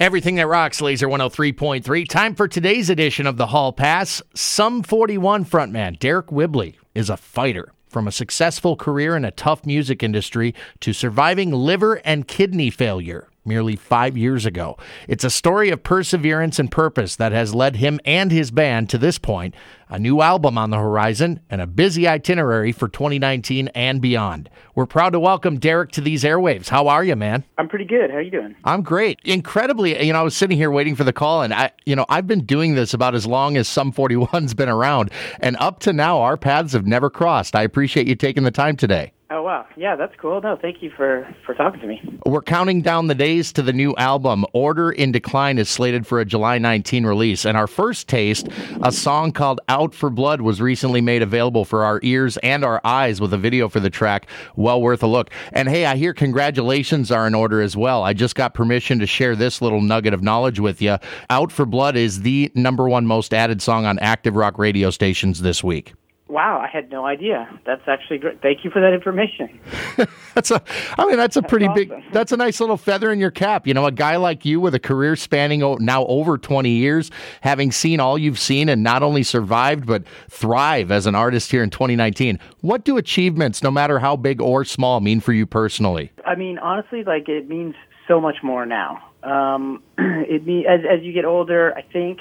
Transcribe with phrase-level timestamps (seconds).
[0.00, 2.08] Everything that rocks, Lazer 103.3.
[2.08, 4.22] Time for today's edition of the Hall Pass.
[4.32, 7.72] Sum 41 frontman Deryck Whibley is a fighter.
[7.88, 13.28] From a successful career in a tough music industry to surviving liver and kidney failure
[13.48, 14.76] merely five years ago.
[15.08, 18.98] It's a story of perseverance and purpose that has led him and his band to
[18.98, 19.54] this point,
[19.88, 24.50] a new album on the horizon, and a busy itinerary for 2019 and beyond.
[24.74, 26.68] We're proud to welcome Deryck to these airwaves.
[26.68, 27.42] How are you, man?
[27.56, 28.10] I'm pretty good.
[28.10, 28.54] How are you doing?
[28.64, 29.18] I'm great.
[29.24, 32.06] Incredibly, you know, I was sitting here waiting for the call, and I, you know,
[32.08, 35.10] I've been doing this about as long as Sum 41's been around,
[35.40, 37.56] and up to now, our paths have never crossed.
[37.56, 39.12] I appreciate you taking the time today.
[39.30, 40.40] Oh wow, yeah, that's cool.
[40.40, 42.00] No, thank you for for talking to me.
[42.24, 44.46] We're counting down the days to the new album.
[44.54, 48.48] Order in Decline is slated for a July 19 release, and our first taste,
[48.82, 52.80] a song called "Out for Blood," was recently made available for our ears and our
[52.84, 54.30] eyes with a video for the track.
[54.56, 55.28] Well worth a look.
[55.52, 58.02] And hey, I hear congratulations are in order as well.
[58.04, 60.96] I just got permission to share this little nugget of knowledge with you.
[61.28, 65.42] "Out for Blood" is the number one most added song on active rock radio stations
[65.42, 65.92] this week.
[66.28, 67.48] Wow, I had no idea.
[67.64, 68.42] That's actually great.
[68.42, 69.58] Thank you for that information.
[70.34, 70.62] that's a,
[70.98, 71.88] I mean, that's a That's pretty awesome.
[71.88, 73.66] big, that's a nice little feather in your cap.
[73.66, 77.72] You know, a guy like you with a career spanning now over 20 years, having
[77.72, 81.70] seen all you've seen and not only survived, but thrive as an artist here in
[81.70, 82.38] 2019.
[82.60, 86.12] What do achievements, no matter how big or small, mean for you personally?
[86.26, 87.74] I mean, honestly, like it means
[88.06, 89.02] so much more now.
[89.22, 92.20] Um, it mean as as you get older, I think,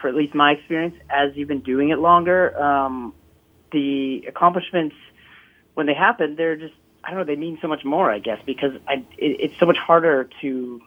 [0.00, 3.12] for at least my experience, as you've been doing it longer, um,
[3.72, 4.94] the accomplishments
[5.74, 8.38] when they happen, they're just I don't know, they mean so much more, I guess,
[8.46, 10.80] because I it, it's so much harder to.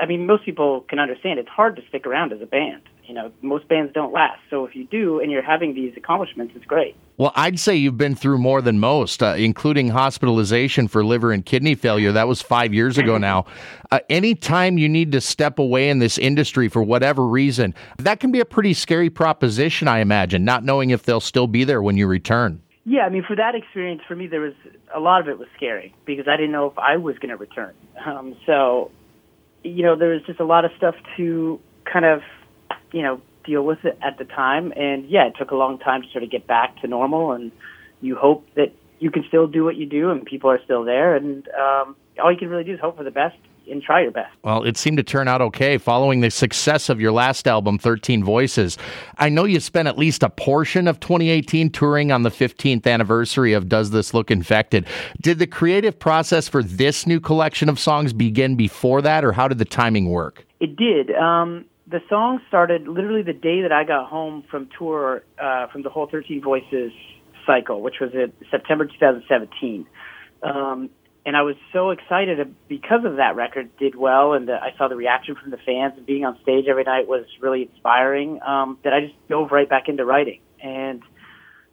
[0.00, 2.82] I mean, most people can understand it's hard to stick around as a band.
[3.04, 4.38] You know, most bands don't last.
[4.48, 6.96] So if you do, and you're having these accomplishments, it's great.
[7.16, 11.44] Well, I'd say you've been through more than most, uh, including hospitalization for liver and
[11.44, 12.12] kidney failure.
[12.12, 13.46] That was five years ago now.
[13.92, 18.32] Uh, anytime you need to step away in this industry for whatever reason, that can
[18.32, 21.98] be a pretty scary proposition, I imagine, not knowing if they'll still be there when
[21.98, 22.62] you return.
[22.84, 24.54] Yeah, I mean, for that experience, for me, there was
[24.94, 27.36] a lot of it was scary because I didn't know if I was going to
[27.36, 27.74] return.
[28.04, 28.90] Um, so,
[29.62, 31.60] you know, there was just a lot of stuff to
[31.90, 32.22] kind of,
[32.92, 34.72] you know, deal with it at the time.
[34.76, 37.32] And yeah, it took a long time to sort of get back to normal.
[37.32, 37.52] And
[38.00, 41.16] you hope that you can still do what you do and people are still there.
[41.16, 43.36] And um, all you can really do is hope for the best
[43.70, 44.32] and try your best.
[44.42, 48.24] Well, it seemed to turn out okay following the success of your last album, 13
[48.24, 48.76] Voices.
[49.18, 53.52] I know you spent at least a portion of 2018 touring on the 15th anniversary
[53.52, 54.86] of Does This Look Infected.
[55.20, 59.48] Did the creative process for this new collection of songs begin before that, or how
[59.48, 60.44] did the timing work?
[60.60, 61.12] It did.
[61.12, 65.82] Um, the song started literally the day that I got home from tour uh, from
[65.82, 66.90] the whole 13 Voices
[67.46, 69.86] cycle, which was in September 2017.
[70.42, 70.90] Um,
[71.24, 74.88] and I was so excited because of that record did well, and the, I saw
[74.88, 78.40] the reaction from the fans, and being on stage every night was really inspiring.
[78.42, 81.02] Um, that I just dove right back into writing, and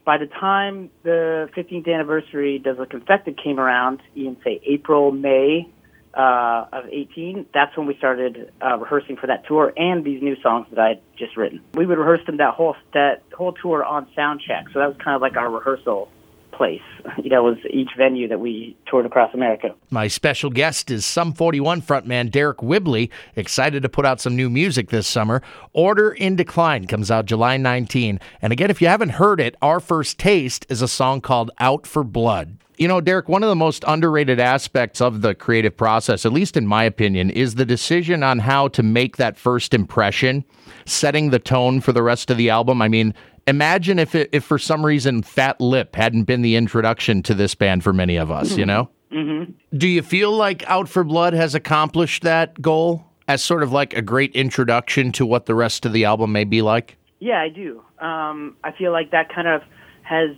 [0.06, 5.68] by the time the 15th anniversary Does Look Infected came around in say April, May
[6.14, 10.36] uh, of 18, that's when we started uh, rehearsing for that tour and these new
[10.42, 11.62] songs that I had just written.
[11.74, 14.98] We would rehearse them that whole that whole tour on sound check, so that was
[15.04, 16.10] kind of like our rehearsal
[16.52, 16.82] place.
[17.24, 19.76] You know, was each venue that we toured across America.
[19.90, 24.50] My special guest is Sum 41 frontman Deryck Whibley, excited to put out some new
[24.50, 25.42] music this summer.
[25.74, 28.20] Order in Decline comes out July 19.
[28.42, 31.86] And again, if you haven't heard it, our first taste is a song called Out
[31.86, 32.58] for Blood.
[32.80, 36.56] You know, Deryck, one of the most underrated aspects of the creative process, at least
[36.56, 40.46] in my opinion, is the decision on how to make that first impression,
[40.86, 42.82] setting the tone for the rest of the album.
[42.82, 43.14] I mean,
[43.48, 47.54] imagine if it, if for some reason Fat Lip hadn't been the introduction to this
[47.54, 48.90] band for many of us, you know?
[49.12, 49.52] Mm-hmm.
[49.78, 53.94] Do you feel like Out for Blood has accomplished that goal as sort of like
[53.94, 56.96] a great introduction to what the rest of the album may be like?
[57.20, 57.84] Yeah, I do.
[58.00, 59.64] Um, I feel like that kind of
[60.04, 60.30] has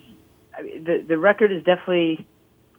[0.58, 2.28] I mean, the the record is definitely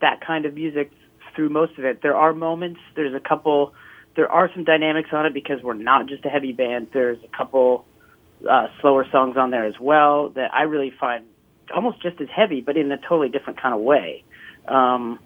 [0.03, 0.93] that kind of music
[1.35, 2.03] through most of it.
[2.03, 2.81] There are moments.
[2.95, 3.73] There's a couple.
[4.15, 6.89] There are some dynamics on it because we're not just a heavy band.
[6.93, 7.87] There's a couple
[8.49, 11.25] uh, slower songs on there as well that I really find
[11.75, 14.25] almost just as heavy, but in a totally different kind of way.
[14.69, 15.19] Um,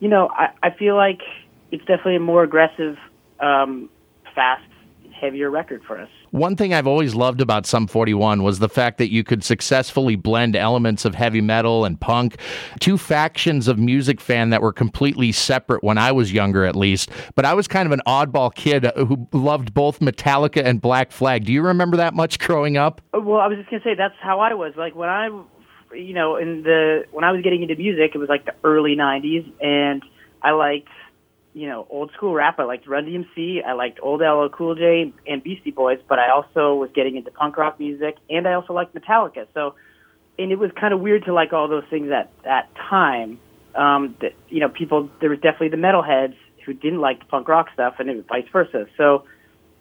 [0.00, 1.20] you know, I, I feel like
[1.70, 2.96] it's definitely a more aggressive,
[3.40, 3.88] um,
[4.34, 4.64] fast,
[5.18, 6.10] heavier record for us.
[6.34, 10.16] One thing I've always loved about Sum 41 was the fact that you could successfully
[10.16, 12.38] blend elements of heavy metal and punk,
[12.80, 17.08] two factions of music fan that were completely separate when I was younger, at least.
[17.36, 21.44] But I was kind of an oddball kid who loved both Metallica and Black Flag.
[21.44, 23.00] Do you remember that much growing up?
[23.14, 24.72] Uh, Well, I was just gonna say that's how I was.
[24.76, 25.26] Like when I,
[25.94, 28.96] you know, in the when I was getting into music, it was like the early
[28.96, 30.02] '90s, and
[30.42, 30.88] I liked
[31.54, 32.58] you know, old school rap.
[32.58, 33.64] I liked Run DMC.
[33.64, 37.30] I liked old LL Cool J and Beastie Boys, but I also was getting into
[37.30, 39.46] punk rock music, and I also liked Metallica.
[39.54, 39.76] So,
[40.36, 43.38] and it was kind of weird to like all those things at that time.
[43.76, 46.36] Um, that you know, people there was definitely the metalheads
[46.66, 48.86] who didn't like the punk rock stuff, and it was vice versa.
[48.96, 49.24] So,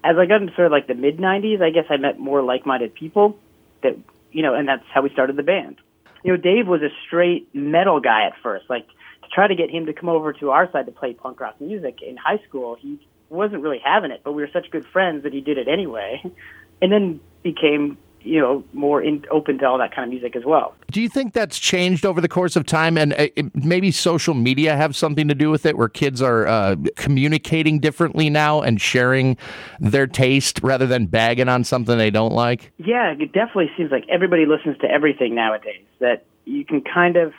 [0.03, 2.43] as I got into sort of like the mid '90s, I guess I met more
[2.43, 3.37] like-minded people
[3.81, 3.97] that
[4.31, 5.77] you know, and that's how we started the band.
[6.23, 8.87] You know, Dave was a straight metal guy at first, like
[9.33, 12.00] try to get him to come over to our side to play punk rock music
[12.01, 12.77] in high school.
[12.80, 13.00] He
[13.30, 16.21] wasn't really having it, but we were such good friends that he did it anyway,
[16.81, 20.45] and then became you know more in, open to all that kind of music as
[20.45, 20.74] well.
[20.91, 24.75] Do you think that's changed over the course of time, and uh, maybe social media
[24.75, 29.38] have something to do with it, where kids are uh, communicating differently now and sharing
[29.79, 32.71] their taste rather than bagging on something they don't like?
[32.77, 35.83] Yeah, it definitely seems like everybody listens to everything nowadays.
[36.00, 37.33] That you can kind of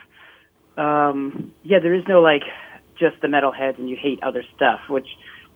[0.76, 2.42] um, yeah, there is no like
[2.98, 5.06] just the metalheads and you hate other stuff, which,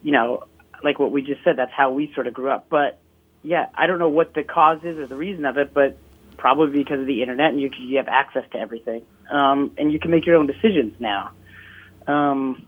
[0.03, 0.45] you know,
[0.83, 2.67] like what we just said, that's how we sort of grew up.
[2.69, 3.01] But
[3.43, 5.99] yeah, I don't know what the cause is or the reason of it, but
[6.37, 9.03] probably because of the internet and you, you have access to everything.
[9.31, 11.33] Um, and you can make your own decisions now.
[12.07, 12.67] Um,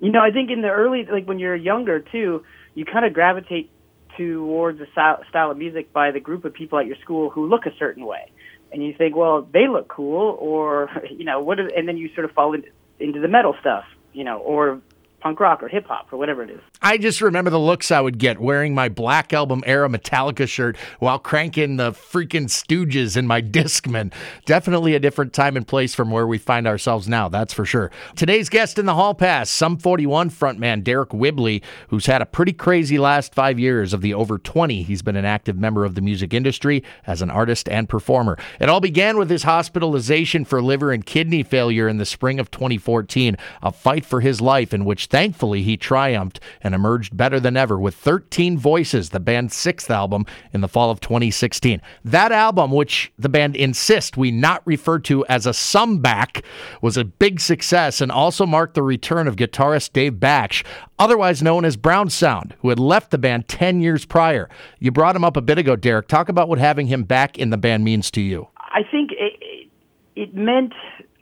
[0.00, 2.44] you know, I think in the early, like when you're younger too,
[2.74, 3.70] you kind of gravitate
[4.16, 7.66] towards a style of music by the group of people at your school who look
[7.66, 8.30] a certain way
[8.74, 11.60] and you think, well, they look cool, or you know, what?
[11.60, 12.68] Is, and then you sort of fall into,
[12.98, 14.82] into the metal stuff, you know, or
[15.24, 16.60] punk rock or hip hop or whatever it is.
[16.82, 20.76] I just remember the looks I would get wearing my Black Album era Metallica shirt
[20.98, 24.12] while cranking the freaking Stooges in my Discman.
[24.44, 27.90] Definitely a different time and place from where we find ourselves now, that's for sure.
[28.14, 32.52] Today's guest in the Hall Pass, Sum 41 frontman Deryck Whibley, who's had a pretty
[32.52, 36.02] crazy last five years of the over 20 he's been an active member of the
[36.02, 38.36] music industry as an artist and performer.
[38.60, 42.50] It all began with his hospitalization for liver and kidney failure in the spring of
[42.50, 47.56] 2014, a fight for his life in which Thankfully, he triumphed and emerged better than
[47.56, 51.80] ever with 13 Voices, the band's sixth album, in the fall of 2016.
[52.04, 56.44] That album, which the band insist we not refer to as a sumback,
[56.82, 60.64] was a big success and also marked the return of guitarist Dave Baksh,
[60.98, 64.48] otherwise known as Brown Sound, who had left the band 10 years prior.
[64.80, 66.08] You brought him up a bit ago, Deryck.
[66.08, 68.48] Talk about what having him back in the band means to you.
[68.56, 69.68] I think it,
[70.16, 70.72] it meant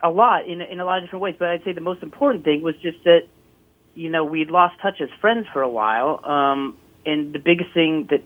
[0.01, 2.43] a lot in, in a lot of different ways, but I'd say the most important
[2.43, 3.27] thing was just that
[3.95, 6.19] you know, we'd lost touch as friends for a while.
[6.23, 8.23] Um, and the biggest thing that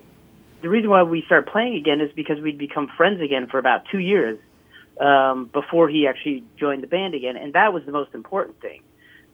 [0.62, 3.84] the reason why we started playing again is because we'd become friends again for about
[3.92, 4.40] two years
[5.00, 8.81] um, before he actually joined the band again, and that was the most important thing.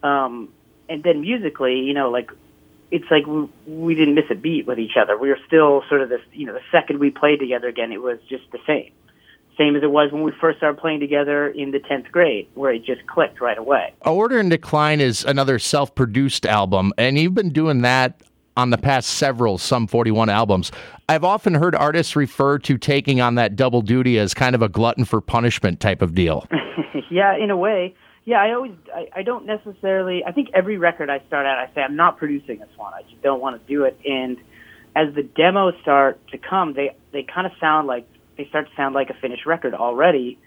[0.02, 0.50] Um,
[0.90, 2.32] and then musically, you know, like
[2.92, 5.18] it's like we, we didn't miss a beat with each other.
[5.18, 8.02] We were still sort of this, you know, the second we played together again, it
[8.02, 8.92] was just the same
[9.58, 12.72] same as it was when we first started playing together in the 10th grade, where
[12.72, 13.94] it just clicked right away.
[14.02, 18.22] Order in Decline is another self produced album, and you've been doing that
[18.56, 20.72] on the past several Sum 41 albums.
[21.10, 24.70] I've often heard artists refer to taking on that double duty as kind of a
[24.70, 26.48] glutton for punishment type of deal.
[27.10, 27.96] yeah, in a way.
[28.26, 31.74] Yeah, I always, I, I don't necessarily, I think every record I start out, I
[31.74, 32.94] say, I'm not producing this one.
[32.94, 34.00] I just don't want to do it.
[34.06, 34.38] And
[34.96, 38.08] as the demos start to come, they, they kind of sound like
[38.38, 40.40] they start to sound like a finished record already.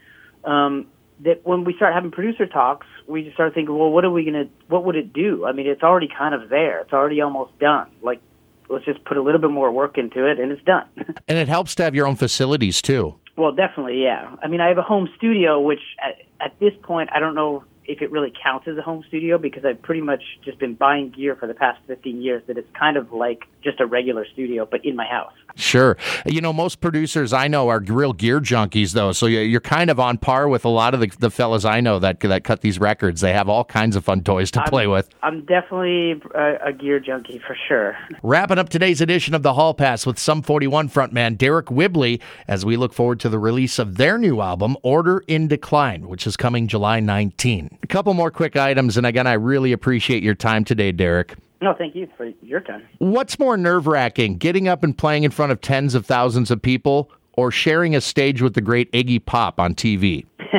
[0.45, 0.87] Um,
[1.21, 4.25] that when we start having producer talks, we just start thinking, well, what are we
[4.25, 5.47] gonna, what would it do?
[5.47, 6.81] I mean, it's already kind of there.
[6.81, 7.91] It's already almost done.
[8.03, 8.21] Like,
[8.69, 10.87] let's just put a little bit more work into it, and it's done.
[11.29, 13.19] and it helps to have your own facilities too.
[13.37, 14.35] Well, definitely, yeah.
[14.43, 17.65] I mean, I have a home studio, which at, at this point, I don't know
[17.89, 21.11] if it really counts as a home studio because I've pretty much just been buying
[21.11, 24.67] gear for the past 15 years that it's kind of like just a regular studio,
[24.71, 25.33] but in my house.
[25.57, 25.97] Sure.
[26.27, 29.13] You know, most producers I know are real gear junkies, though.
[29.13, 31.99] So you're kind of on par with a lot of the, the fellas I know
[31.99, 33.23] that that cut these records.
[33.23, 35.09] They have all kinds of fun toys to I'm, play with.
[35.23, 37.97] I'm definitely a, a, gear junkie for sure.
[38.23, 42.65] Wrapping up today's edition of the Hall Pass with Sum 41 frontman Deryck Whibley as
[42.65, 46.37] we look forward to the release of their new album, Order in Decline, which is
[46.37, 47.76] coming July 19.
[47.87, 51.37] A couple more quick items, and again, I really appreciate your time today, Deryck.
[51.63, 52.83] No, thank you for your time.
[52.99, 56.61] What's more nerve wracking, getting up and playing in front of tens of thousands of
[56.61, 60.27] people or sharing a stage with the great Iggy Pop on TV?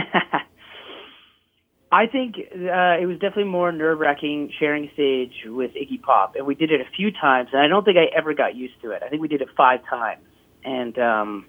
[1.92, 6.38] I think uh, it was definitely more nerve wracking sharing a stage with Iggy Pop.
[6.38, 8.82] And we did it a few times, and I don't think I ever got used
[8.84, 9.04] to it.
[9.04, 10.24] I think we did it five times.
[10.64, 11.46] And, um,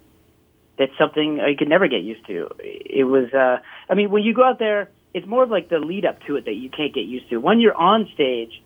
[0.76, 2.49] that's something I could never get used to.
[2.58, 3.58] It was, uh,
[3.88, 6.37] I mean, when you go out there, it's more of like the lead up to
[6.37, 7.38] it that you can't get used to.
[7.38, 8.62] When you're on stage,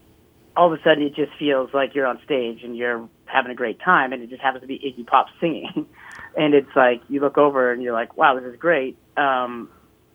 [0.54, 3.54] all of a sudden it just feels like you're on stage and you're having a
[3.54, 5.87] great time, and it just happens to be Iggy Pop singing,
[6.37, 8.99] and it's like you look over and you're like, wow, this is great.
[9.16, 9.71] Um,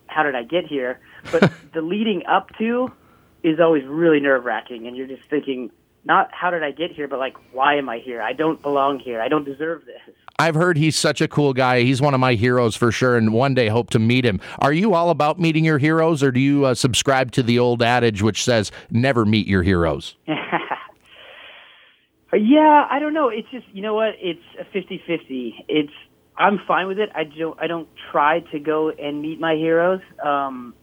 [0.05, 0.99] how did I get here?
[1.31, 2.91] But the leading up to
[3.41, 5.71] is always really nerve wracking, and you're just thinking,
[6.05, 8.21] not how did I get here, but like why am I here?
[8.21, 9.19] I don't belong here.
[9.19, 10.15] I don't deserve this.
[10.39, 11.81] I've heard he's such a cool guy.
[11.81, 14.39] He's one of my heroes for sure, and one day hope to meet him.
[14.59, 17.81] Are you all about meeting your heroes, or do you uh, subscribe to the old
[17.81, 20.15] adage which says never meet your heroes?
[22.33, 23.29] yeah, I don't know.
[23.29, 24.13] It's just you know what?
[24.19, 25.65] It's a 50-50.
[25.67, 25.93] It's
[26.37, 27.09] I'm fine with it.
[27.15, 30.01] I don't I don't try to go and meet my heroes.
[30.23, 30.75] Um,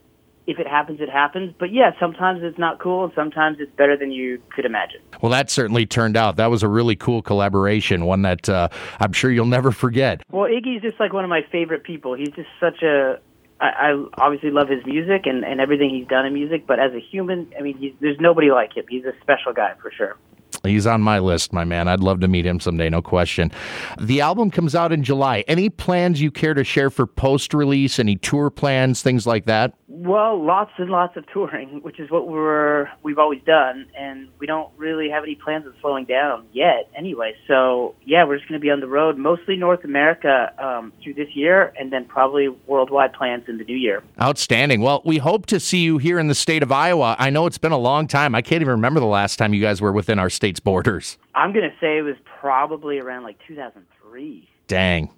[0.46, 1.54] if it happens, it happens.
[1.58, 5.00] But yeah, sometimes it's not cool, and sometimes it's better than you could imagine.
[5.22, 6.36] Well, that certainly turned out.
[6.36, 8.68] That was a really cool collaboration, one that uh,
[9.00, 10.22] I'm sure you'll never forget.
[10.30, 12.14] Well, Iggy's just like one of my favorite people.
[12.14, 13.20] He's just such a.
[13.60, 16.92] I, I obviously love his music and, and everything he's done in music, but as
[16.92, 18.84] a human, I mean, he's, there's nobody like him.
[18.88, 20.16] He's a special guy for sure.
[20.64, 21.88] He's on my list, my man.
[21.88, 23.52] I'd love to meet him someday, no question.
[24.00, 25.44] The album comes out in July.
[25.47, 27.99] Any plans you care to share for post release?
[27.99, 29.75] Any tour plans, things like that?
[29.87, 34.47] Well, lots and lots of touring, which is what we're we've always done, and we
[34.47, 36.90] don't really have any plans of slowing down yet.
[36.97, 40.92] Anyway, so yeah, we're just going to be on the road, mostly North America um,
[41.02, 44.02] through this year, and then probably worldwide plans in the new year.
[44.21, 44.80] Outstanding.
[44.80, 47.14] Well, we hope to see you here in the state of Iowa.
[47.18, 48.35] I know it's been a long time.
[48.35, 51.18] I can't even remember the last time you guys were within our state's borders.
[51.34, 54.49] I'm going to say it was probably around like 2003.
[54.66, 55.11] Dang.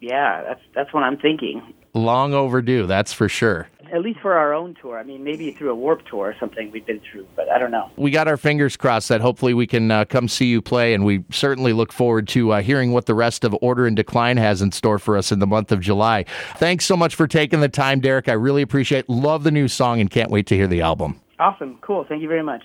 [0.00, 1.62] Yeah, that's that's what I'm thinking.
[1.94, 4.98] Long overdue, that's for sure at least for our own tour.
[4.98, 7.70] I mean, maybe through a Warped Tour or something we've been through, but I don't
[7.70, 7.90] know.
[7.96, 11.04] We got our fingers crossed that hopefully we can uh, come see you play, and
[11.04, 14.62] we certainly look forward to uh, hearing what the rest of Order and Decline has
[14.62, 16.24] in store for us in the month of July.
[16.56, 18.28] Thanks so much for taking the time, Deryck.
[18.28, 19.08] I really appreciate.
[19.08, 21.20] Love the new song, and can't wait to hear the album.
[21.38, 22.04] Awesome, cool.
[22.08, 22.64] Thank you very much.